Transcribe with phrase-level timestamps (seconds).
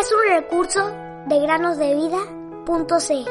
[0.00, 0.90] Es un recurso
[1.26, 3.28] de granosdevida.cl.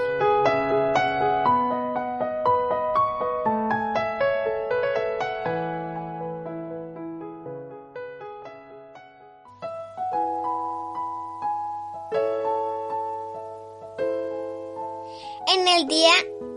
[15.47, 16.11] En el día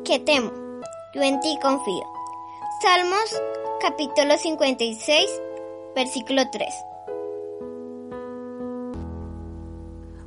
[0.05, 0.53] que temo,
[1.15, 2.05] yo en ti confío.
[2.83, 3.41] Salmos
[3.81, 5.41] capítulo 56,
[5.95, 6.92] versículo 3.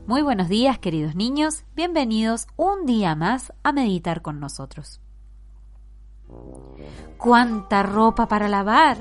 [0.07, 1.63] Muy buenos días, queridos niños.
[1.75, 5.01] Bienvenidos un día más a meditar con nosotros.
[7.17, 8.97] ¡Cuánta ropa para lavar!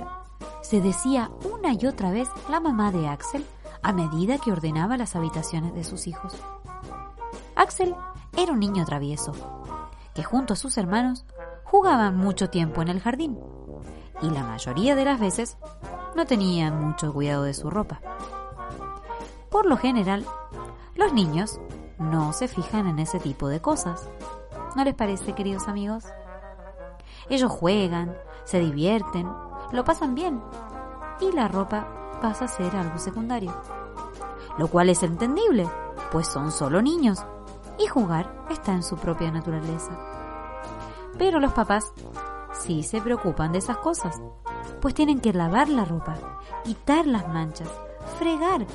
[0.63, 3.45] se decía una y otra vez la mamá de Axel
[3.83, 6.41] a medida que ordenaba las habitaciones de sus hijos.
[7.55, 7.95] Axel
[8.35, 9.33] era un niño travieso,
[10.15, 11.27] que junto a sus hermanos
[11.65, 13.39] jugaban mucho tiempo en el jardín
[14.23, 15.59] y la mayoría de las veces
[16.17, 18.01] no tenían mucho cuidado de su ropa.
[19.51, 20.25] Por lo general,
[20.97, 21.61] los niños
[21.99, 24.09] no se fijan en ese tipo de cosas.
[24.77, 26.05] ¿No les parece, queridos amigos?
[27.29, 29.29] Ellos juegan, se divierten,
[29.73, 30.43] lo pasan bien
[31.21, 33.53] y la ropa pasa a ser algo secundario.
[34.59, 35.69] Lo cual es entendible,
[36.13, 37.25] pues son solo niños
[37.79, 39.99] y jugar está en su propia naturaleza.
[41.19, 41.93] Pero los papás
[42.53, 44.21] sí se preocupan de esas cosas,
[44.81, 46.17] pues tienen que lavar la ropa,
[46.65, 47.69] quitar las manchas,
[48.19, 48.67] fregar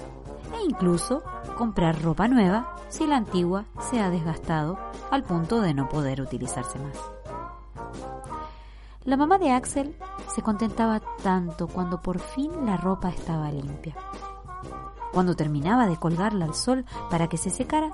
[0.54, 1.24] e incluso
[1.58, 4.78] comprar ropa nueva si la antigua se ha desgastado
[5.12, 6.98] al punto de no poder utilizarse más.
[9.06, 9.96] La mamá de Axel
[10.34, 13.96] se contentaba tanto cuando por fin la ropa estaba limpia.
[15.12, 17.92] Cuando terminaba de colgarla al sol para que se secara,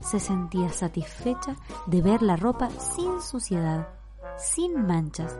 [0.00, 1.56] se sentía satisfecha
[1.86, 3.88] de ver la ropa sin suciedad,
[4.36, 5.38] sin manchas,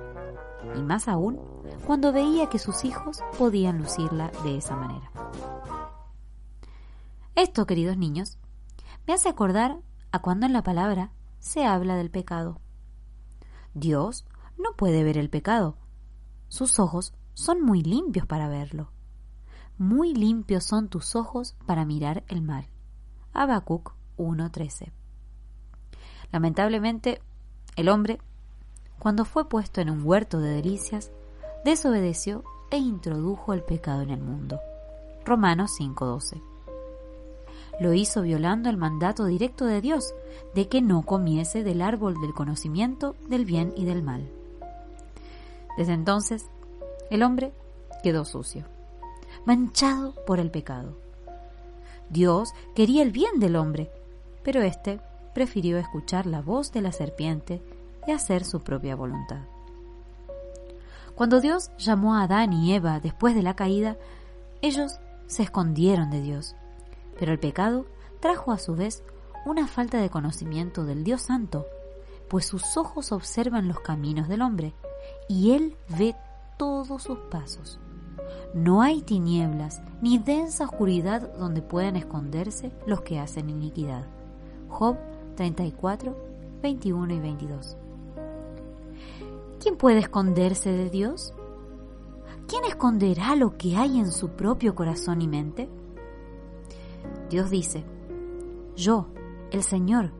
[0.75, 1.38] y más aún
[1.86, 5.10] cuando veía que sus hijos podían lucirla de esa manera.
[7.39, 8.36] Esto, queridos niños,
[9.06, 9.78] me hace acordar
[10.10, 12.60] a cuando en la palabra se habla del pecado.
[13.75, 14.26] Dios
[14.59, 15.76] no puede ver el pecado.
[16.49, 18.91] Sus ojos son muy limpios para verlo.
[19.78, 22.66] Muy limpios son tus ojos para mirar el mal.
[23.32, 24.91] Habacuc 1.13.
[26.32, 27.22] Lamentablemente,
[27.76, 28.19] el hombre,
[28.99, 31.12] cuando fue puesto en un huerto de delicias,
[31.65, 34.59] desobedeció e introdujo el pecado en el mundo.
[35.25, 36.47] Romanos 5.12.
[37.81, 40.12] Lo hizo violando el mandato directo de Dios
[40.55, 44.28] de que no comiese del árbol del conocimiento del bien y del mal.
[45.77, 46.47] Desde entonces,
[47.11, 47.53] el hombre
[48.03, 48.65] quedó sucio,
[49.44, 50.97] manchado por el pecado.
[52.11, 53.91] Dios quería el bien del hombre,
[54.43, 55.00] pero éste
[55.34, 57.62] prefirió escuchar la voz de la serpiente
[58.06, 59.43] y hacer su propia voluntad.
[61.15, 63.97] Cuando Dios llamó a Adán y Eva después de la caída,
[64.62, 66.55] ellos se escondieron de Dios,
[67.19, 67.87] pero el pecado
[68.21, 69.03] trajo a su vez
[69.47, 71.67] una falta de conocimiento del Dios Santo,
[72.29, 74.75] pues sus ojos observan los caminos del hombre
[75.29, 76.15] y Él ve
[76.59, 77.81] todos sus pasos.
[78.55, 84.06] No hay tinieblas ni densa oscuridad donde puedan esconderse los que hacen iniquidad.
[84.69, 84.97] Job
[85.37, 86.17] 34,
[86.62, 87.77] 21 y 22.
[89.61, 91.35] ¿Quién puede esconderse de Dios?
[92.47, 95.69] ¿Quién esconderá lo que hay en su propio corazón y mente?
[97.31, 97.84] Dios dice,
[98.77, 99.09] yo,
[99.50, 100.12] el Señor,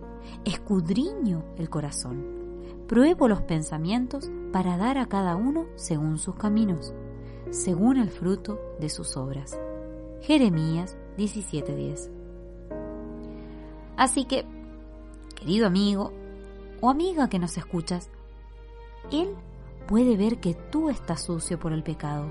[0.45, 2.39] escudriño el corazón
[2.89, 6.95] pruebo los pensamientos para dar a cada uno según sus caminos,
[7.51, 9.59] según el fruto de sus obras.
[10.23, 12.11] Jeremías 17:10.
[13.97, 14.47] Así que,
[15.35, 16.13] querido amigo
[16.81, 18.11] o amiga que nos escuchas,
[19.13, 19.35] Él
[19.87, 22.27] puede ver que tú estás sucio por el pecado.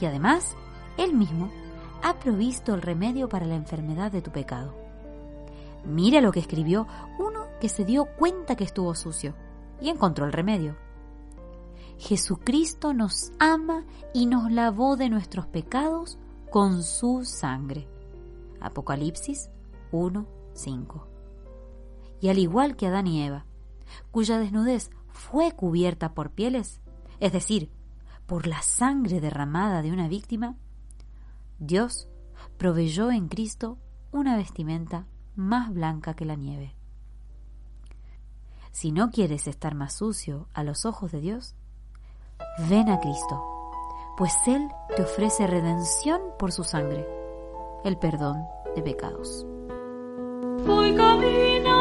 [0.00, 0.56] Y además,
[0.96, 1.50] Él mismo
[2.02, 4.74] ha provisto el remedio para la enfermedad de tu pecado.
[5.84, 6.86] Mira lo que escribió
[7.18, 9.34] uno que se dio cuenta que estuvo sucio
[9.80, 10.76] y encontró el remedio.
[11.98, 16.18] Jesucristo nos ama y nos lavó de nuestros pecados
[16.50, 17.86] con su sangre.
[18.60, 19.50] Apocalipsis
[19.92, 21.06] 1:5.
[22.20, 23.46] Y al igual que Adán y Eva,
[24.10, 26.80] cuya desnudez fue cubierta por pieles,
[27.18, 27.70] es decir,
[28.26, 30.56] por la sangre derramada de una víctima,
[31.60, 32.08] Dios
[32.56, 33.78] proveyó en Cristo
[34.12, 36.74] una vestimenta más blanca que la nieve.
[38.72, 41.54] Si no quieres estar más sucio a los ojos de Dios,
[42.70, 43.44] ven a Cristo,
[44.16, 47.06] pues Él te ofrece redención por su sangre,
[47.84, 48.42] el perdón
[48.74, 49.46] de pecados.
[50.66, 51.79] Voy siempre